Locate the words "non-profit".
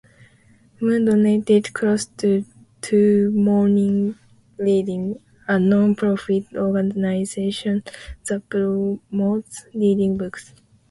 5.59-6.45